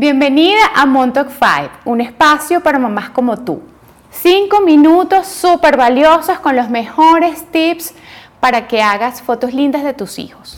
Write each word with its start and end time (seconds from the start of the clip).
Bienvenida 0.00 0.60
a 0.76 0.86
Montauk 0.86 1.26
5, 1.28 1.70
un 1.86 2.00
espacio 2.00 2.60
para 2.60 2.78
mamás 2.78 3.10
como 3.10 3.36
tú. 3.36 3.60
Cinco 4.12 4.60
minutos 4.60 5.26
súper 5.26 5.76
valiosos 5.76 6.38
con 6.38 6.54
los 6.54 6.70
mejores 6.70 7.50
tips 7.50 7.94
para 8.38 8.68
que 8.68 8.80
hagas 8.80 9.20
fotos 9.20 9.52
lindas 9.52 9.82
de 9.82 9.94
tus 9.94 10.20
hijos. 10.20 10.56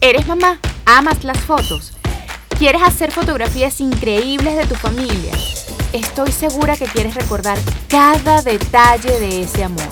¿Eres 0.00 0.26
mamá? 0.26 0.58
¿Amas 0.84 1.22
las 1.22 1.38
fotos? 1.38 1.92
¿Quieres 2.58 2.82
hacer 2.82 3.12
fotografías 3.12 3.80
increíbles 3.80 4.56
de 4.56 4.66
tu 4.66 4.74
familia? 4.74 5.32
Estoy 5.92 6.32
segura 6.32 6.76
que 6.76 6.86
quieres 6.86 7.14
recordar 7.14 7.58
cada 7.88 8.42
detalle 8.42 9.20
de 9.20 9.42
ese 9.42 9.62
amor. 9.62 9.86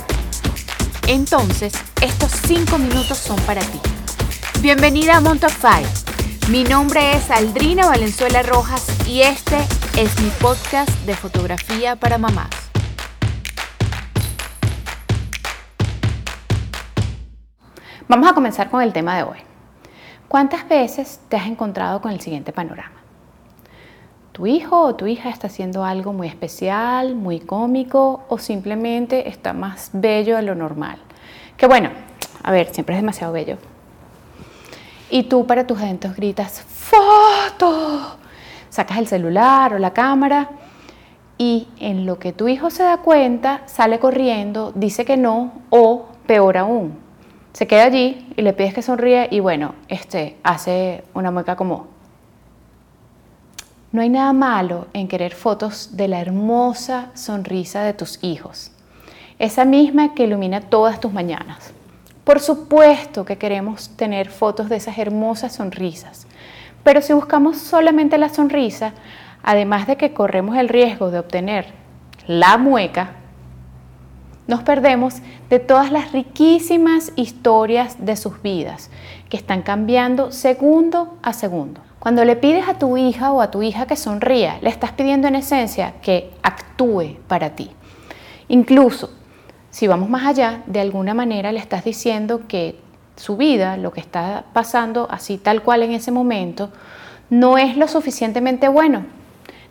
Entonces, 1.06 1.72
estos 2.00 2.32
cinco 2.48 2.78
minutos 2.78 3.16
son 3.16 3.38
para 3.42 3.60
ti. 3.60 3.78
Bienvenida 4.60 5.18
a 5.18 5.20
Montauk 5.20 5.52
5 5.52 6.07
mi 6.50 6.64
nombre 6.64 7.12
es 7.12 7.30
Aldrina 7.30 7.86
Valenzuela 7.86 8.42
Rojas 8.42 9.06
y 9.06 9.20
este 9.20 9.56
es 9.98 10.18
mi 10.22 10.30
podcast 10.40 10.88
de 11.04 11.12
fotografía 11.12 11.96
para 11.96 12.16
mamás. 12.16 12.48
Vamos 18.08 18.30
a 18.30 18.32
comenzar 18.32 18.70
con 18.70 18.80
el 18.80 18.94
tema 18.94 19.16
de 19.18 19.24
hoy. 19.24 19.38
¿Cuántas 20.26 20.66
veces 20.66 21.20
te 21.28 21.36
has 21.36 21.46
encontrado 21.46 22.00
con 22.00 22.12
el 22.12 22.20
siguiente 22.20 22.52
panorama? 22.52 22.96
Tu 24.32 24.46
hijo 24.46 24.80
o 24.80 24.94
tu 24.94 25.06
hija 25.06 25.28
está 25.28 25.48
haciendo 25.48 25.84
algo 25.84 26.14
muy 26.14 26.28
especial, 26.28 27.14
muy 27.14 27.40
cómico 27.40 28.24
o 28.28 28.38
simplemente 28.38 29.28
está 29.28 29.52
más 29.52 29.90
bello 29.92 30.36
de 30.36 30.42
lo 30.42 30.54
normal. 30.54 30.98
Que 31.58 31.66
bueno, 31.66 31.90
a 32.42 32.52
ver, 32.52 32.72
siempre 32.72 32.94
es 32.94 33.02
demasiado 33.02 33.34
bello, 33.34 33.58
y 35.10 35.24
tú 35.24 35.46
para 35.46 35.66
tus 35.66 35.80
eventos 35.80 36.14
gritas, 36.14 36.60
¡foto! 36.60 38.16
Sacas 38.70 38.98
el 38.98 39.06
celular 39.06 39.74
o 39.74 39.78
la 39.78 39.92
cámara 39.92 40.50
y 41.38 41.68
en 41.78 42.04
lo 42.04 42.18
que 42.18 42.32
tu 42.32 42.48
hijo 42.48 42.70
se 42.70 42.82
da 42.82 42.98
cuenta, 42.98 43.62
sale 43.66 43.98
corriendo, 43.98 44.72
dice 44.74 45.04
que 45.04 45.16
no 45.16 45.52
o 45.70 46.06
peor 46.26 46.58
aún, 46.58 46.98
se 47.52 47.66
queda 47.66 47.84
allí 47.84 48.26
y 48.36 48.42
le 48.42 48.52
pides 48.52 48.74
que 48.74 48.82
sonríe 48.82 49.28
y 49.30 49.40
bueno, 49.40 49.74
este 49.88 50.36
hace 50.42 51.04
una 51.14 51.30
mueca 51.30 51.56
como. 51.56 51.86
No 53.90 54.02
hay 54.02 54.10
nada 54.10 54.32
malo 54.34 54.86
en 54.92 55.08
querer 55.08 55.34
fotos 55.34 55.96
de 55.96 56.08
la 56.08 56.20
hermosa 56.20 57.10
sonrisa 57.14 57.82
de 57.82 57.94
tus 57.94 58.22
hijos, 58.22 58.70
esa 59.38 59.64
misma 59.64 60.14
que 60.14 60.24
ilumina 60.24 60.60
todas 60.60 61.00
tus 61.00 61.12
mañanas. 61.12 61.72
Por 62.28 62.40
supuesto 62.40 63.24
que 63.24 63.38
queremos 63.38 63.88
tener 63.96 64.28
fotos 64.28 64.68
de 64.68 64.76
esas 64.76 64.98
hermosas 64.98 65.54
sonrisas, 65.54 66.26
pero 66.84 67.00
si 67.00 67.14
buscamos 67.14 67.56
solamente 67.56 68.18
la 68.18 68.28
sonrisa, 68.28 68.92
además 69.42 69.86
de 69.86 69.96
que 69.96 70.12
corremos 70.12 70.58
el 70.58 70.68
riesgo 70.68 71.10
de 71.10 71.20
obtener 71.20 71.72
la 72.26 72.58
mueca, 72.58 73.12
nos 74.46 74.62
perdemos 74.62 75.22
de 75.48 75.58
todas 75.58 75.90
las 75.90 76.12
riquísimas 76.12 77.12
historias 77.16 77.96
de 78.04 78.14
sus 78.14 78.42
vidas 78.42 78.90
que 79.30 79.38
están 79.38 79.62
cambiando 79.62 80.30
segundo 80.30 81.16
a 81.22 81.32
segundo. 81.32 81.80
Cuando 81.98 82.26
le 82.26 82.36
pides 82.36 82.68
a 82.68 82.74
tu 82.74 82.98
hija 82.98 83.32
o 83.32 83.40
a 83.40 83.50
tu 83.50 83.62
hija 83.62 83.86
que 83.86 83.96
sonría, 83.96 84.58
le 84.60 84.68
estás 84.68 84.92
pidiendo 84.92 85.28
en 85.28 85.36
esencia 85.36 85.94
que 86.02 86.30
actúe 86.42 87.16
para 87.26 87.56
ti. 87.56 87.70
Incluso 88.48 89.17
si 89.70 89.86
vamos 89.86 90.08
más 90.08 90.26
allá, 90.26 90.62
de 90.66 90.80
alguna 90.80 91.14
manera 91.14 91.52
le 91.52 91.58
estás 91.58 91.84
diciendo 91.84 92.42
que 92.48 92.78
su 93.16 93.36
vida, 93.36 93.76
lo 93.76 93.92
que 93.92 94.00
está 94.00 94.44
pasando 94.52 95.08
así 95.10 95.38
tal 95.38 95.62
cual 95.62 95.82
en 95.82 95.92
ese 95.92 96.10
momento, 96.10 96.70
no 97.30 97.58
es 97.58 97.76
lo 97.76 97.88
suficientemente 97.88 98.68
bueno. 98.68 99.04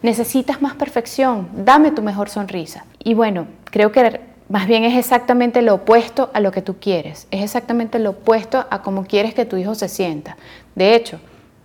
Necesitas 0.02 0.62
más 0.62 0.76
perfección, 0.76 1.50
dame 1.54 1.92
tu 1.92 2.04
mejor 2.04 2.30
sonrisa. 2.30 2.86
Y 3.04 3.16
bueno, 3.16 3.48
creo 3.66 3.92
que 3.92 4.22
más 4.50 4.68
bien 4.68 4.84
es 4.84 4.98
exactamente 4.98 5.62
lo 5.62 5.76
opuesto 5.76 6.30
a 6.34 6.40
lo 6.40 6.52
que 6.52 6.62
tú 6.62 6.76
quieres, 6.80 7.28
es 7.32 7.44
exactamente 7.44 8.00
lo 8.00 8.12
opuesto 8.12 8.66
a 8.70 8.82
cómo 8.82 9.06
quieres 9.06 9.34
que 9.34 9.46
tu 9.46 9.58
hijo 9.58 9.76
se 9.76 9.90
sienta. 9.90 10.38
De 10.76 10.96
hecho, 10.96 11.20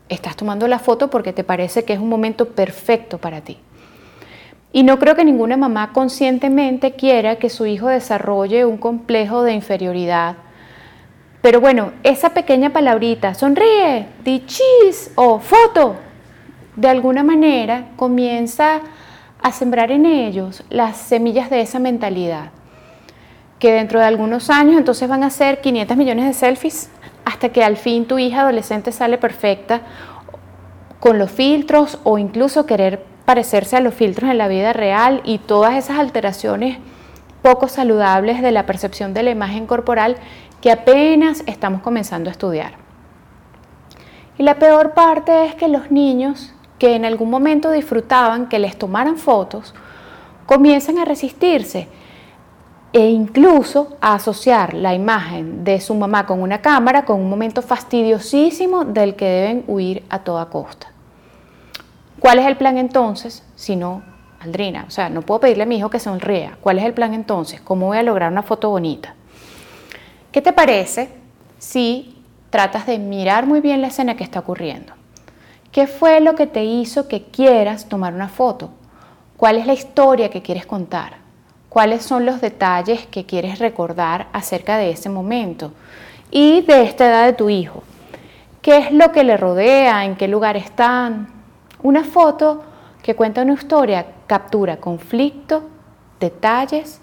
estás 0.08 0.36
tomando 0.36 0.66
la 0.66 0.78
foto 0.78 1.10
porque 1.10 1.32
te 1.32 1.44
parece 1.44 1.84
que 1.84 1.92
es 1.92 2.00
un 2.00 2.08
momento 2.08 2.48
perfecto 2.48 3.18
para 3.18 3.42
ti. 3.42 3.58
Y 4.72 4.84
no 4.84 4.98
creo 4.98 5.14
que 5.14 5.24
ninguna 5.24 5.56
mamá 5.58 5.92
conscientemente 5.92 6.92
quiera 6.92 7.36
que 7.36 7.50
su 7.50 7.66
hijo 7.66 7.88
desarrolle 7.88 8.64
un 8.64 8.78
complejo 8.78 9.42
de 9.42 9.52
inferioridad. 9.52 10.36
Pero 11.42 11.60
bueno, 11.60 11.92
esa 12.04 12.30
pequeña 12.30 12.70
palabrita, 12.70 13.34
sonríe, 13.34 14.06
di 14.24 14.46
cheese 14.46 15.12
o 15.16 15.40
foto, 15.40 15.96
de 16.76 16.88
alguna 16.88 17.22
manera 17.22 17.88
comienza 17.96 18.80
a 19.42 19.52
sembrar 19.52 19.90
en 19.90 20.06
ellos 20.06 20.62
las 20.70 20.96
semillas 20.96 21.50
de 21.50 21.60
esa 21.60 21.78
mentalidad. 21.78 22.50
Que 23.58 23.72
dentro 23.72 24.00
de 24.00 24.06
algunos 24.06 24.48
años 24.48 24.78
entonces 24.78 25.08
van 25.08 25.22
a 25.22 25.30
ser 25.30 25.60
500 25.60 25.96
millones 25.96 26.26
de 26.26 26.32
selfies 26.32 26.90
hasta 27.24 27.50
que 27.50 27.62
al 27.62 27.76
fin 27.76 28.06
tu 28.06 28.18
hija 28.18 28.40
adolescente 28.40 28.90
sale 28.90 29.18
perfecta 29.18 29.82
con 30.98 31.18
los 31.18 31.30
filtros 31.30 31.98
o 32.04 32.18
incluso 32.18 32.64
querer 32.66 33.11
parecerse 33.24 33.76
a 33.76 33.80
los 33.80 33.94
filtros 33.94 34.30
en 34.30 34.38
la 34.38 34.48
vida 34.48 34.72
real 34.72 35.22
y 35.24 35.38
todas 35.38 35.74
esas 35.74 35.98
alteraciones 35.98 36.78
poco 37.42 37.68
saludables 37.68 38.42
de 38.42 38.52
la 38.52 38.66
percepción 38.66 39.14
de 39.14 39.22
la 39.22 39.30
imagen 39.30 39.66
corporal 39.66 40.16
que 40.60 40.70
apenas 40.70 41.42
estamos 41.46 41.82
comenzando 41.82 42.30
a 42.30 42.32
estudiar. 42.32 42.74
Y 44.38 44.44
la 44.44 44.58
peor 44.58 44.94
parte 44.94 45.46
es 45.46 45.54
que 45.54 45.68
los 45.68 45.90
niños 45.90 46.54
que 46.78 46.96
en 46.96 47.04
algún 47.04 47.30
momento 47.30 47.70
disfrutaban 47.70 48.48
que 48.48 48.58
les 48.58 48.76
tomaran 48.76 49.16
fotos, 49.16 49.74
comienzan 50.46 50.98
a 50.98 51.04
resistirse 51.04 51.88
e 52.92 53.08
incluso 53.08 53.96
a 54.00 54.14
asociar 54.14 54.74
la 54.74 54.94
imagen 54.94 55.64
de 55.64 55.80
su 55.80 55.94
mamá 55.94 56.26
con 56.26 56.42
una 56.42 56.60
cámara 56.60 57.04
con 57.04 57.20
un 57.20 57.30
momento 57.30 57.62
fastidiosísimo 57.62 58.84
del 58.84 59.16
que 59.16 59.24
deben 59.24 59.64
huir 59.66 60.04
a 60.10 60.20
toda 60.20 60.46
costa. 60.46 60.91
¿Cuál 62.22 62.38
es 62.38 62.46
el 62.46 62.56
plan 62.56 62.78
entonces? 62.78 63.42
Si 63.56 63.74
no, 63.74 64.00
Aldrina, 64.38 64.84
o 64.86 64.92
sea, 64.92 65.08
no 65.08 65.22
puedo 65.22 65.40
pedirle 65.40 65.64
a 65.64 65.66
mi 65.66 65.78
hijo 65.78 65.90
que 65.90 65.98
sonría. 65.98 66.56
¿Cuál 66.60 66.78
es 66.78 66.84
el 66.84 66.94
plan 66.94 67.14
entonces? 67.14 67.60
¿Cómo 67.60 67.86
voy 67.86 67.98
a 67.98 68.04
lograr 68.04 68.30
una 68.30 68.44
foto 68.44 68.70
bonita? 68.70 69.16
¿Qué 70.30 70.40
te 70.40 70.52
parece 70.52 71.08
si 71.58 72.22
tratas 72.48 72.86
de 72.86 73.00
mirar 73.00 73.44
muy 73.46 73.60
bien 73.60 73.80
la 73.80 73.88
escena 73.88 74.16
que 74.16 74.22
está 74.22 74.38
ocurriendo? 74.38 74.92
¿Qué 75.72 75.88
fue 75.88 76.20
lo 76.20 76.36
que 76.36 76.46
te 76.46 76.62
hizo 76.64 77.08
que 77.08 77.24
quieras 77.24 77.88
tomar 77.88 78.14
una 78.14 78.28
foto? 78.28 78.70
¿Cuál 79.36 79.56
es 79.56 79.66
la 79.66 79.72
historia 79.72 80.30
que 80.30 80.42
quieres 80.42 80.64
contar? 80.64 81.14
¿Cuáles 81.68 82.04
son 82.04 82.24
los 82.24 82.40
detalles 82.40 83.04
que 83.04 83.26
quieres 83.26 83.58
recordar 83.58 84.28
acerca 84.32 84.76
de 84.76 84.90
ese 84.90 85.08
momento 85.08 85.72
y 86.30 86.60
de 86.60 86.84
esta 86.84 87.08
edad 87.08 87.26
de 87.26 87.32
tu 87.32 87.50
hijo? 87.50 87.82
¿Qué 88.60 88.78
es 88.78 88.92
lo 88.92 89.10
que 89.10 89.24
le 89.24 89.36
rodea? 89.36 90.04
¿En 90.04 90.14
qué 90.14 90.28
lugar 90.28 90.56
están? 90.56 91.41
Una 91.82 92.04
foto 92.04 92.62
que 93.02 93.16
cuenta 93.16 93.42
una 93.42 93.54
historia 93.54 94.06
captura 94.26 94.76
conflicto, 94.76 95.64
detalles 96.20 97.00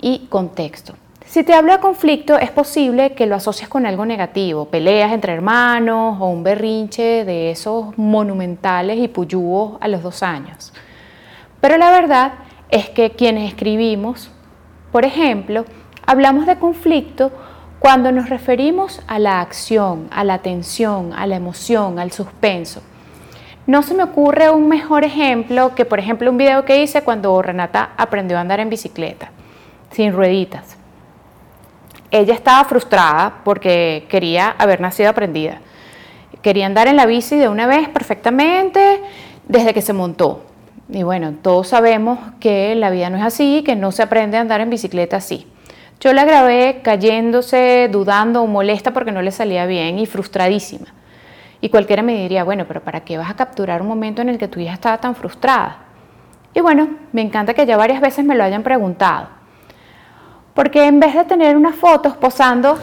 y 0.00 0.26
contexto. 0.28 0.94
Si 1.24 1.42
te 1.42 1.52
hablo 1.52 1.72
de 1.72 1.80
conflicto, 1.80 2.38
es 2.38 2.52
posible 2.52 3.14
que 3.14 3.26
lo 3.26 3.34
asocies 3.34 3.68
con 3.68 3.84
algo 3.84 4.06
negativo, 4.06 4.66
peleas 4.66 5.12
entre 5.12 5.32
hermanos 5.32 6.18
o 6.20 6.28
un 6.28 6.44
berrinche 6.44 7.24
de 7.24 7.50
esos 7.50 7.98
monumentales 7.98 8.98
y 8.98 9.08
puyúos 9.08 9.76
a 9.80 9.88
los 9.88 10.04
dos 10.04 10.22
años. 10.22 10.72
Pero 11.60 11.76
la 11.78 11.90
verdad 11.90 12.34
es 12.68 12.88
que 12.90 13.10
quienes 13.10 13.48
escribimos, 13.48 14.30
por 14.92 15.04
ejemplo, 15.04 15.64
hablamos 16.06 16.46
de 16.46 16.60
conflicto 16.60 17.32
cuando 17.80 18.12
nos 18.12 18.28
referimos 18.28 19.02
a 19.08 19.18
la 19.18 19.40
acción, 19.40 20.06
a 20.12 20.22
la 20.22 20.38
tensión, 20.38 21.12
a 21.12 21.26
la 21.26 21.34
emoción, 21.34 21.98
al 21.98 22.12
suspenso. 22.12 22.82
No 23.66 23.82
se 23.82 23.94
me 23.94 24.04
ocurre 24.04 24.48
un 24.50 24.68
mejor 24.68 25.02
ejemplo 25.02 25.74
que, 25.74 25.84
por 25.84 25.98
ejemplo, 25.98 26.30
un 26.30 26.36
video 26.36 26.64
que 26.64 26.82
hice 26.82 27.02
cuando 27.02 27.42
Renata 27.42 27.90
aprendió 27.96 28.38
a 28.38 28.40
andar 28.40 28.60
en 28.60 28.70
bicicleta, 28.70 29.30
sin 29.90 30.12
rueditas. 30.12 30.76
Ella 32.12 32.34
estaba 32.34 32.64
frustrada 32.64 33.40
porque 33.44 34.06
quería 34.08 34.50
haber 34.50 34.80
nacido 34.80 35.10
aprendida. 35.10 35.58
Quería 36.42 36.66
andar 36.66 36.86
en 36.86 36.94
la 36.94 37.06
bici 37.06 37.36
de 37.36 37.48
una 37.48 37.66
vez 37.66 37.88
perfectamente 37.88 39.00
desde 39.48 39.74
que 39.74 39.82
se 39.82 39.92
montó. 39.92 40.44
Y 40.88 41.02
bueno, 41.02 41.34
todos 41.42 41.66
sabemos 41.66 42.20
que 42.38 42.76
la 42.76 42.90
vida 42.90 43.10
no 43.10 43.16
es 43.16 43.24
así, 43.24 43.64
que 43.66 43.74
no 43.74 43.90
se 43.90 44.04
aprende 44.04 44.36
a 44.36 44.42
andar 44.42 44.60
en 44.60 44.70
bicicleta 44.70 45.16
así. 45.16 45.48
Yo 45.98 46.12
la 46.12 46.24
grabé 46.24 46.82
cayéndose, 46.84 47.88
dudando 47.90 48.42
o 48.42 48.46
molesta 48.46 48.92
porque 48.92 49.10
no 49.10 49.22
le 49.22 49.32
salía 49.32 49.66
bien 49.66 49.98
y 49.98 50.06
frustradísima. 50.06 50.86
Y 51.66 51.68
cualquiera 51.68 52.00
me 52.00 52.14
diría, 52.14 52.44
bueno, 52.44 52.64
pero 52.68 52.80
¿para 52.80 53.00
qué 53.00 53.18
vas 53.18 53.28
a 53.28 53.34
capturar 53.34 53.82
un 53.82 53.88
momento 53.88 54.22
en 54.22 54.28
el 54.28 54.38
que 54.38 54.46
tu 54.46 54.60
hija 54.60 54.74
estaba 54.74 54.98
tan 54.98 55.16
frustrada? 55.16 55.78
Y 56.54 56.60
bueno, 56.60 56.90
me 57.10 57.22
encanta 57.22 57.54
que 57.54 57.66
ya 57.66 57.76
varias 57.76 58.00
veces 58.00 58.24
me 58.24 58.36
lo 58.36 58.44
hayan 58.44 58.62
preguntado. 58.62 59.26
Porque 60.54 60.86
en 60.86 61.00
vez 61.00 61.12
de 61.16 61.24
tener 61.24 61.56
unas 61.56 61.74
fotos 61.74 62.16
posando 62.16 62.78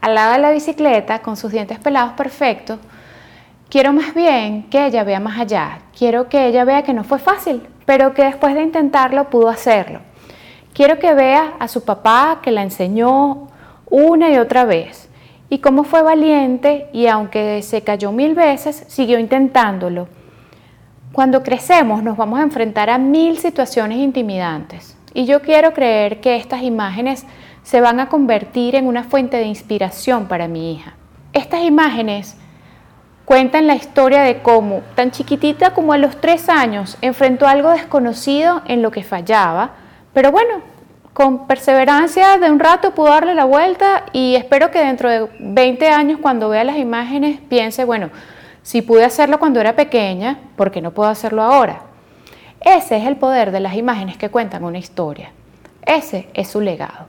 al 0.00 0.14
lado 0.16 0.32
de 0.32 0.38
la 0.40 0.50
bicicleta 0.50 1.20
con 1.20 1.36
sus 1.36 1.52
dientes 1.52 1.78
pelados 1.78 2.14
perfectos, 2.14 2.80
Quiero 3.68 3.92
más 3.92 4.12
bien 4.12 4.64
que 4.64 4.86
ella 4.86 5.04
vea 5.04 5.20
más 5.20 5.38
allá. 5.38 5.78
Quiero 5.96 6.28
que 6.28 6.48
ella 6.48 6.64
vea 6.64 6.82
que 6.82 6.92
no 6.92 7.04
fue 7.04 7.20
fácil, 7.20 7.62
pero 7.86 8.12
que 8.12 8.24
después 8.24 8.56
de 8.56 8.62
intentarlo 8.62 9.30
pudo 9.30 9.48
hacerlo. 9.48 10.00
Quiero 10.74 10.98
que 10.98 11.14
vea 11.14 11.52
a 11.60 11.68
su 11.68 11.84
papá 11.84 12.40
que 12.42 12.50
la 12.50 12.64
enseñó 12.64 13.46
una 13.88 14.30
y 14.30 14.38
otra 14.38 14.64
vez 14.64 15.09
y 15.50 15.58
cómo 15.58 15.84
fue 15.84 16.00
valiente 16.00 16.88
y 16.92 17.08
aunque 17.08 17.60
se 17.62 17.82
cayó 17.82 18.12
mil 18.12 18.34
veces, 18.34 18.84
siguió 18.86 19.18
intentándolo. 19.18 20.08
Cuando 21.12 21.42
crecemos 21.42 22.02
nos 22.02 22.16
vamos 22.16 22.38
a 22.38 22.44
enfrentar 22.44 22.88
a 22.88 22.96
mil 22.96 23.36
situaciones 23.36 23.98
intimidantes 23.98 24.96
y 25.12 25.26
yo 25.26 25.42
quiero 25.42 25.74
creer 25.74 26.20
que 26.20 26.36
estas 26.36 26.62
imágenes 26.62 27.26
se 27.64 27.80
van 27.80 28.00
a 28.00 28.08
convertir 28.08 28.76
en 28.76 28.86
una 28.86 29.02
fuente 29.02 29.36
de 29.36 29.44
inspiración 29.44 30.26
para 30.26 30.48
mi 30.48 30.72
hija. 30.72 30.94
Estas 31.32 31.62
imágenes 31.62 32.36
cuentan 33.24 33.66
la 33.66 33.74
historia 33.74 34.22
de 34.22 34.42
cómo, 34.42 34.82
tan 34.94 35.10
chiquitita 35.10 35.74
como 35.74 35.92
a 35.92 35.98
los 35.98 36.20
tres 36.20 36.48
años, 36.48 36.96
enfrentó 37.00 37.46
algo 37.46 37.70
desconocido 37.70 38.62
en 38.66 38.82
lo 38.82 38.90
que 38.90 39.02
fallaba, 39.02 39.72
pero 40.12 40.32
bueno, 40.32 40.62
con 41.12 41.46
perseverancia 41.46 42.38
de 42.38 42.50
un 42.50 42.60
rato 42.60 42.94
pudo 42.94 43.08
darle 43.08 43.34
la 43.34 43.44
vuelta 43.44 44.04
y 44.12 44.36
espero 44.36 44.70
que 44.70 44.78
dentro 44.78 45.10
de 45.10 45.28
20 45.40 45.88
años 45.88 46.20
cuando 46.22 46.48
vea 46.48 46.64
las 46.64 46.76
imágenes 46.76 47.40
piense, 47.48 47.84
bueno, 47.84 48.10
si 48.62 48.82
pude 48.82 49.04
hacerlo 49.04 49.38
cuando 49.38 49.60
era 49.60 49.74
pequeña, 49.74 50.38
¿por 50.56 50.70
qué 50.70 50.80
no 50.80 50.92
puedo 50.92 51.10
hacerlo 51.10 51.42
ahora? 51.42 51.82
Ese 52.60 52.98
es 52.98 53.06
el 53.06 53.16
poder 53.16 53.50
de 53.50 53.60
las 53.60 53.74
imágenes 53.74 54.16
que 54.16 54.28
cuentan 54.28 54.64
una 54.64 54.78
historia. 54.78 55.32
Ese 55.84 56.28
es 56.34 56.48
su 56.48 56.60
legado. 56.60 57.06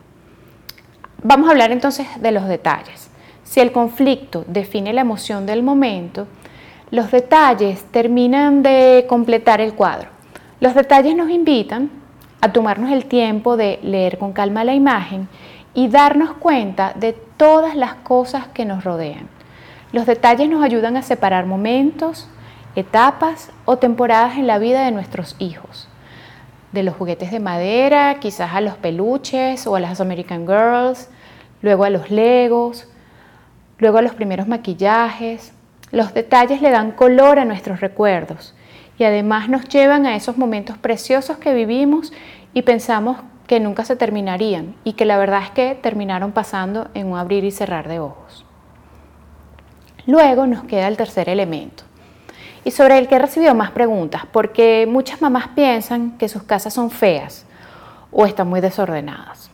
Vamos 1.21 1.47
a 1.47 1.51
hablar 1.51 1.71
entonces 1.71 2.07
de 2.19 2.31
los 2.31 2.47
detalles. 2.47 3.09
Si 3.43 3.59
el 3.59 3.71
conflicto 3.71 4.43
define 4.47 4.93
la 4.93 5.01
emoción 5.01 5.45
del 5.45 5.61
momento, 5.61 6.25
los 6.89 7.11
detalles 7.11 7.83
terminan 7.91 8.63
de 8.63 9.05
completar 9.07 9.61
el 9.61 9.73
cuadro. 9.73 10.09
Los 10.59 10.73
detalles 10.73 11.15
nos 11.15 11.29
invitan 11.29 12.00
a 12.41 12.51
tomarnos 12.51 12.91
el 12.91 13.05
tiempo 13.05 13.55
de 13.55 13.79
leer 13.83 14.17
con 14.17 14.33
calma 14.33 14.63
la 14.63 14.73
imagen 14.73 15.29
y 15.73 15.87
darnos 15.87 16.33
cuenta 16.33 16.93
de 16.95 17.13
todas 17.13 17.75
las 17.75 17.93
cosas 17.93 18.47
que 18.47 18.65
nos 18.65 18.83
rodean. 18.83 19.29
Los 19.93 20.05
detalles 20.05 20.49
nos 20.49 20.63
ayudan 20.63 20.97
a 20.97 21.03
separar 21.03 21.45
momentos, 21.45 22.27
etapas 22.75 23.51
o 23.65 23.77
temporadas 23.77 24.37
en 24.37 24.47
la 24.47 24.57
vida 24.57 24.83
de 24.83 24.91
nuestros 24.91 25.35
hijos. 25.39 25.87
De 26.71 26.83
los 26.83 26.95
juguetes 26.95 27.31
de 27.31 27.39
madera, 27.39 28.17
quizás 28.19 28.53
a 28.53 28.61
los 28.61 28.75
peluches 28.75 29.67
o 29.67 29.75
a 29.75 29.79
las 29.79 30.01
American 30.01 30.47
Girls, 30.47 31.09
luego 31.61 31.83
a 31.83 31.89
los 31.89 32.09
Legos, 32.09 32.87
luego 33.77 33.97
a 33.97 34.01
los 34.01 34.15
primeros 34.15 34.47
maquillajes. 34.47 35.53
Los 35.91 36.13
detalles 36.13 36.61
le 36.61 36.71
dan 36.71 36.91
color 36.91 37.39
a 37.39 37.45
nuestros 37.45 37.81
recuerdos 37.81 38.55
y 39.01 39.03
además 39.03 39.49
nos 39.49 39.67
llevan 39.67 40.05
a 40.05 40.15
esos 40.15 40.37
momentos 40.37 40.77
preciosos 40.77 41.37
que 41.37 41.55
vivimos 41.55 42.13
y 42.53 42.61
pensamos 42.61 43.17
que 43.47 43.59
nunca 43.59 43.83
se 43.83 43.95
terminarían 43.95 44.75
y 44.83 44.93
que 44.93 45.05
la 45.05 45.17
verdad 45.17 45.41
es 45.41 45.49
que 45.49 45.73
terminaron 45.73 46.33
pasando 46.33 46.87
en 46.93 47.07
un 47.07 47.17
abrir 47.17 47.43
y 47.43 47.49
cerrar 47.49 47.87
de 47.87 47.97
ojos. 47.97 48.45
Luego 50.05 50.45
nos 50.45 50.65
queda 50.65 50.87
el 50.87 50.97
tercer 50.97 51.29
elemento 51.29 51.83
y 52.63 52.69
sobre 52.69 52.99
el 52.99 53.07
que 53.07 53.15
he 53.15 53.19
recibido 53.19 53.55
más 53.55 53.71
preguntas 53.71 54.27
porque 54.31 54.87
muchas 54.87 55.19
mamás 55.19 55.47
piensan 55.55 56.15
que 56.19 56.29
sus 56.29 56.43
casas 56.43 56.75
son 56.75 56.91
feas 56.91 57.47
o 58.11 58.27
están 58.27 58.49
muy 58.49 58.61
desordenadas. 58.61 59.49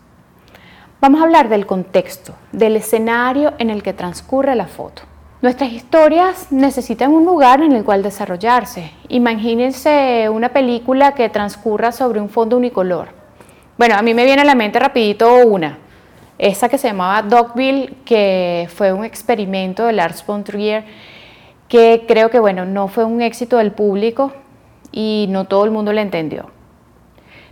Vamos 0.99 1.21
a 1.21 1.23
hablar 1.23 1.47
del 1.47 1.65
contexto, 1.65 2.33
del 2.51 2.75
escenario 2.75 3.53
en 3.59 3.69
el 3.69 3.81
que 3.81 3.93
transcurre 3.93 4.55
la 4.55 4.67
foto. 4.67 5.03
Nuestras 5.39 5.71
historias 5.71 6.51
necesitan 6.51 7.13
un 7.13 7.23
lugar 7.23 7.61
en 7.61 7.73
el 7.73 7.83
cual 7.83 8.01
desarrollarse. 8.01 8.91
Imagínense 9.07 10.27
una 10.29 10.49
película 10.49 11.13
que 11.13 11.29
transcurra 11.29 11.91
sobre 11.91 12.19
un 12.19 12.29
fondo 12.29 12.57
unicolor. 12.57 13.09
Bueno, 13.77 13.93
a 13.95 14.01
mí 14.01 14.15
me 14.15 14.25
viene 14.25 14.41
a 14.41 14.45
la 14.45 14.55
mente 14.55 14.79
rapidito 14.79 15.45
una, 15.45 15.77
esa 16.39 16.69
que 16.69 16.79
se 16.79 16.87
llamaba 16.87 17.21
Dogville, 17.21 17.97
que 18.03 18.67
fue 18.73 18.91
un 18.91 19.05
experimento 19.05 19.85
de 19.85 19.93
Lars 19.93 20.25
von 20.25 20.43
Trier, 20.43 20.85
que 21.67 22.05
creo 22.07 22.31
que 22.31 22.39
bueno, 22.39 22.65
no 22.65 22.87
fue 22.87 23.05
un 23.05 23.21
éxito 23.21 23.57
del 23.57 23.73
público 23.73 24.33
y 24.91 25.27
no 25.29 25.45
todo 25.45 25.65
el 25.65 25.71
mundo 25.71 25.93
la 25.93 26.01
entendió. 26.01 26.49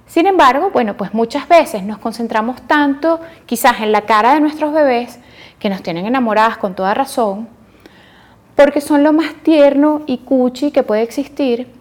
Sin 0.08 0.26
embargo, 0.26 0.72
bueno, 0.72 0.98
pues 0.98 1.14
muchas 1.14 1.48
veces 1.48 1.84
nos 1.84 2.00
concentramos 2.00 2.64
tanto 2.64 3.22
quizás 3.46 3.82
en 3.82 3.92
la 3.92 4.02
cara 4.02 4.34
de 4.34 4.40
nuestros 4.40 4.74
bebés 4.74 5.20
que 5.60 5.70
nos 5.70 5.84
tienen 5.84 6.08
enamoradas 6.08 6.58
con 6.58 6.74
toda 6.74 6.96
razón, 6.96 7.48
porque 8.56 8.82
son 8.82 9.04
lo 9.04 9.14
más 9.14 9.34
tierno 9.44 10.02
y 10.06 10.20
cuchi 10.20 10.72
que 10.72 10.84
puede 10.84 11.02
existir, 11.02 11.72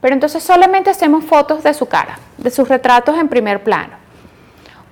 pero 0.00 0.14
entonces 0.14 0.42
solamente 0.42 0.90
hacemos 0.90 1.24
fotos 1.24 1.62
de 1.62 1.74
su 1.74 1.86
cara, 1.86 2.18
de 2.36 2.50
sus 2.50 2.68
retratos 2.68 3.18
en 3.18 3.28
primer 3.28 3.64
plano. 3.64 3.94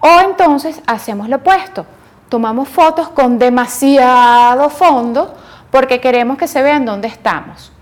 O 0.00 0.20
entonces 0.24 0.82
hacemos 0.86 1.28
lo 1.28 1.36
opuesto, 1.36 1.86
tomamos 2.28 2.68
fotos 2.68 3.08
con 3.10 3.38
demasiado 3.38 4.68
fondo 4.70 5.34
porque 5.70 6.00
queremos 6.00 6.38
que 6.38 6.48
se 6.48 6.62
vean 6.62 6.84
dónde 6.84 7.08
estamos. 7.08 7.72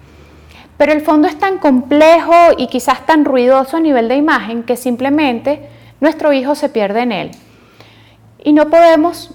Pero 0.76 0.92
el 0.92 1.02
fondo 1.02 1.28
es 1.28 1.38
tan 1.38 1.58
complejo 1.58 2.34
y 2.56 2.66
quizás 2.66 3.06
tan 3.06 3.24
ruidoso 3.24 3.76
a 3.76 3.80
nivel 3.80 4.08
de 4.08 4.16
imagen 4.16 4.64
que 4.64 4.76
simplemente 4.76 5.68
nuestro 6.00 6.32
hijo 6.32 6.54
se 6.54 6.68
pierde 6.68 7.02
en 7.02 7.12
él. 7.12 7.30
Y 8.42 8.52
no 8.52 8.68
podemos, 8.68 9.30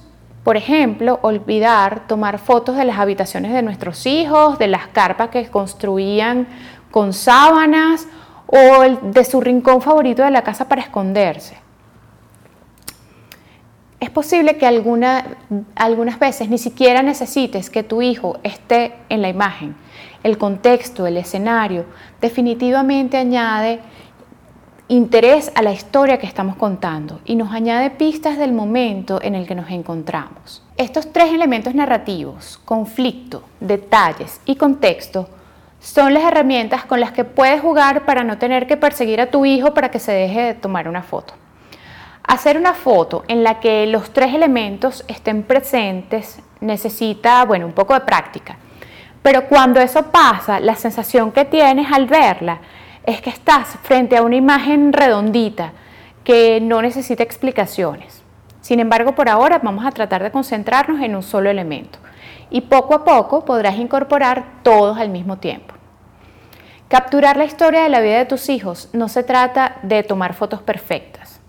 por 0.49 0.57
ejemplo, 0.57 1.19
olvidar 1.21 2.07
tomar 2.07 2.39
fotos 2.39 2.75
de 2.75 2.83
las 2.83 2.97
habitaciones 2.97 3.53
de 3.53 3.61
nuestros 3.61 4.07
hijos, 4.07 4.57
de 4.57 4.65
las 4.65 4.87
carpas 4.87 5.29
que 5.29 5.47
construían 5.47 6.47
con 6.89 7.13
sábanas 7.13 8.07
o 8.47 8.81
de 8.99 9.25
su 9.25 9.41
rincón 9.41 9.79
favorito 9.79 10.23
de 10.23 10.31
la 10.31 10.41
casa 10.41 10.67
para 10.67 10.81
esconderse. 10.81 11.55
Es 13.99 14.09
posible 14.09 14.57
que 14.57 14.65
algunas 14.65 16.17
veces 16.17 16.49
ni 16.49 16.57
siquiera 16.57 17.03
necesites 17.03 17.69
que 17.69 17.83
tu 17.83 18.01
hijo 18.01 18.39
esté 18.41 18.95
en 19.09 19.21
la 19.21 19.29
imagen 19.29 19.75
el 20.23 20.37
contexto, 20.37 21.07
el 21.07 21.17
escenario, 21.17 21.85
definitivamente 22.19 23.17
añade 23.17 23.79
interés 24.89 25.51
a 25.53 25.61
la 25.61 25.71
historia 25.71 26.17
que 26.17 26.25
estamos 26.25 26.55
contando 26.55 27.21
y 27.23 27.35
nos 27.35 27.53
añade 27.53 27.91
pistas 27.91 28.39
del 28.39 28.53
momento 28.53 29.19
en 29.21 29.35
el 29.35 29.47
que 29.47 29.53
nos 29.53 29.69
encontramos. 29.69 30.63
Estos 30.77 31.13
tres 31.13 31.31
elementos 31.31 31.75
narrativos, 31.75 32.59
conflicto, 32.65 33.43
detalles 33.59 34.41
y 34.45 34.55
contexto, 34.55 35.29
son 35.79 36.15
las 36.15 36.23
herramientas 36.23 36.85
con 36.85 36.99
las 36.99 37.11
que 37.11 37.23
puedes 37.23 37.61
jugar 37.61 38.05
para 38.05 38.23
no 38.23 38.39
tener 38.39 38.65
que 38.65 38.77
perseguir 38.77 39.21
a 39.21 39.29
tu 39.29 39.45
hijo 39.45 39.75
para 39.75 39.91
que 39.91 39.99
se 39.99 40.11
deje 40.11 40.41
de 40.41 40.53
tomar 40.55 40.89
una 40.89 41.03
foto. 41.03 41.35
Hacer 42.23 42.57
una 42.57 42.73
foto 42.73 43.23
en 43.27 43.43
la 43.43 43.59
que 43.59 43.85
los 43.85 44.11
tres 44.11 44.33
elementos 44.33 45.05
estén 45.07 45.43
presentes 45.43 46.39
necesita, 46.61 47.45
bueno, 47.45 47.67
un 47.67 47.73
poco 47.73 47.93
de 47.93 48.01
práctica 48.01 48.57
pero 49.21 49.47
cuando 49.47 49.79
eso 49.79 50.03
pasa, 50.11 50.59
la 50.59 50.75
sensación 50.75 51.31
que 51.31 51.45
tienes 51.45 51.91
al 51.91 52.05
verla 52.05 52.59
es 53.09 53.21
que 53.21 53.29
estás 53.29 53.77
frente 53.81 54.15
a 54.17 54.21
una 54.21 54.35
imagen 54.35 54.93
redondita 54.93 55.73
que 56.23 56.61
no 56.61 56.81
necesita 56.81 57.23
explicaciones. 57.23 58.21
Sin 58.61 58.79
embargo, 58.79 59.15
por 59.15 59.29
ahora 59.29 59.59
vamos 59.63 59.85
a 59.85 59.91
tratar 59.91 60.21
de 60.21 60.31
concentrarnos 60.31 61.01
en 61.01 61.15
un 61.15 61.23
solo 61.23 61.49
elemento 61.49 61.97
y 62.51 62.61
poco 62.61 62.93
a 62.93 63.03
poco 63.03 63.45
podrás 63.45 63.77
incorporar 63.77 64.61
todos 64.63 64.97
al 64.97 65.09
mismo 65.09 65.37
tiempo. 65.37 65.73
Capturar 66.87 67.37
la 67.37 67.45
historia 67.45 67.81
de 67.81 67.89
la 67.89 68.01
vida 68.01 68.17
de 68.17 68.25
tus 68.25 68.49
hijos 68.49 68.89
no 68.93 69.09
se 69.09 69.23
trata 69.23 69.77
de 69.81 70.03
tomar 70.03 70.33
fotos 70.33 70.61
perfectas. 70.61 71.39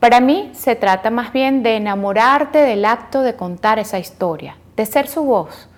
Para 0.00 0.20
mí 0.20 0.50
se 0.54 0.74
trata 0.74 1.10
más 1.10 1.32
bien 1.32 1.62
de 1.62 1.76
enamorarte 1.76 2.58
del 2.58 2.84
acto 2.84 3.22
de 3.22 3.36
contar 3.36 3.78
esa 3.78 3.98
historia, 3.98 4.56
de 4.76 4.86
ser 4.86 5.06
su 5.08 5.24
voz, 5.24 5.68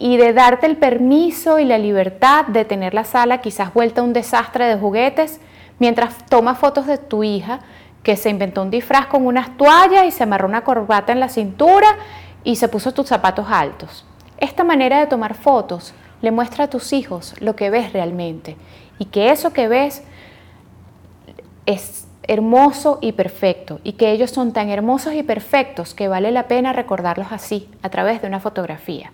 y 0.00 0.16
de 0.16 0.32
darte 0.32 0.64
el 0.64 0.78
permiso 0.78 1.58
y 1.58 1.66
la 1.66 1.76
libertad 1.76 2.46
de 2.46 2.64
tener 2.64 2.94
la 2.94 3.04
sala 3.04 3.42
quizás 3.42 3.74
vuelta 3.74 4.00
a 4.00 4.04
un 4.04 4.14
desastre 4.14 4.64
de 4.64 4.78
juguetes 4.78 5.40
mientras 5.78 6.24
tomas 6.24 6.58
fotos 6.58 6.86
de 6.86 6.96
tu 6.96 7.22
hija 7.22 7.60
que 8.02 8.16
se 8.16 8.30
inventó 8.30 8.62
un 8.62 8.70
disfraz 8.70 9.08
con 9.08 9.26
unas 9.26 9.58
toallas 9.58 10.06
y 10.06 10.10
se 10.10 10.22
amarró 10.22 10.48
una 10.48 10.64
corbata 10.64 11.12
en 11.12 11.20
la 11.20 11.28
cintura 11.28 11.86
y 12.44 12.56
se 12.56 12.68
puso 12.68 12.94
tus 12.94 13.08
zapatos 13.08 13.48
altos. 13.50 14.06
Esta 14.38 14.64
manera 14.64 15.00
de 15.00 15.06
tomar 15.06 15.34
fotos 15.34 15.92
le 16.22 16.30
muestra 16.30 16.64
a 16.64 16.70
tus 16.70 16.94
hijos 16.94 17.34
lo 17.38 17.54
que 17.54 17.68
ves 17.68 17.92
realmente 17.92 18.56
y 18.98 19.04
que 19.04 19.30
eso 19.30 19.52
que 19.52 19.68
ves 19.68 20.02
es 21.66 22.08
hermoso 22.22 23.00
y 23.02 23.12
perfecto 23.12 23.80
y 23.84 23.92
que 23.92 24.12
ellos 24.12 24.30
son 24.30 24.54
tan 24.54 24.70
hermosos 24.70 25.12
y 25.12 25.22
perfectos 25.22 25.92
que 25.92 26.08
vale 26.08 26.30
la 26.30 26.48
pena 26.48 26.72
recordarlos 26.72 27.32
así 27.32 27.68
a 27.82 27.90
través 27.90 28.22
de 28.22 28.28
una 28.28 28.40
fotografía. 28.40 29.12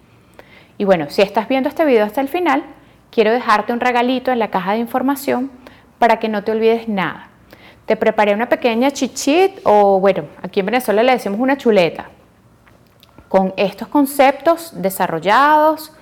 Y 0.79 0.85
bueno, 0.85 1.07
si 1.09 1.23
estás 1.23 1.49
viendo 1.49 1.69
este 1.69 1.85
video 1.85 2.05
hasta 2.05 2.21
el 2.21 2.29
final, 2.29 2.65
quiero 3.11 3.33
dejarte 3.33 3.73
un 3.73 3.81
regalito 3.81 4.31
en 4.31 4.39
la 4.39 4.51
caja 4.51 4.73
de 4.73 4.79
información 4.79 5.51
para 5.99 6.19
que 6.19 6.29
no 6.29 6.45
te 6.45 6.53
olvides 6.53 6.89
nada. 6.89 7.31
Te 7.87 7.97
preparé 7.97 8.35
una 8.35 8.49
pequeña 8.49 8.91
chichit 8.91 9.61
o 9.65 10.01
bueno, 10.01 10.25
aquí 10.43 10.61
en 10.61 10.67
Venezuela 10.67 11.03
le 11.03 11.13
decimos 11.13 11.41
una 11.41 11.57
chuleta 11.57 12.11
con 13.29 13.55
estos 13.57 13.89
conceptos 13.89 14.73
desarrollados 14.75 15.93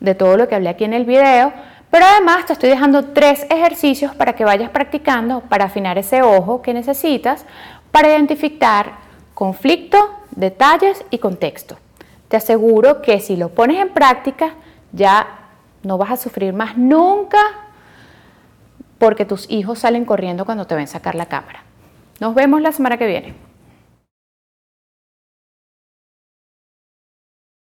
de 0.00 0.14
todo 0.14 0.36
lo 0.36 0.48
que 0.48 0.54
hablé 0.54 0.68
aquí 0.68 0.84
en 0.84 0.94
el 0.94 1.04
video, 1.04 1.52
pero 1.90 2.06
además 2.06 2.46
te 2.46 2.54
estoy 2.54 2.70
dejando 2.70 3.12
tres 3.12 3.46
ejercicios 3.50 4.14
para 4.14 4.32
que 4.32 4.44
vayas 4.44 4.70
practicando 4.70 5.40
para 5.40 5.66
afinar 5.66 5.98
ese 5.98 6.22
ojo 6.22 6.62
que 6.62 6.72
necesitas 6.72 7.44
para 7.90 8.08
identificar 8.08 8.92
conflicto, 9.34 9.98
detalles 10.30 11.04
y 11.10 11.18
contexto. 11.18 11.76
Te 12.32 12.38
aseguro 12.38 13.02
que 13.02 13.20
si 13.20 13.36
lo 13.36 13.50
pones 13.50 13.76
en 13.78 13.90
práctica 13.90 14.54
ya 14.90 15.50
no 15.82 15.98
vas 15.98 16.12
a 16.12 16.16
sufrir 16.16 16.54
más 16.54 16.78
nunca 16.78 17.36
porque 18.96 19.26
tus 19.26 19.50
hijos 19.50 19.80
salen 19.80 20.06
corriendo 20.06 20.46
cuando 20.46 20.66
te 20.66 20.74
ven 20.74 20.88
sacar 20.88 21.14
la 21.14 21.26
cámara. 21.26 21.62
Nos 22.20 22.34
vemos 22.34 22.62
la 22.62 22.72
semana 22.72 22.96
que 22.96 23.06
viene. 23.06 23.34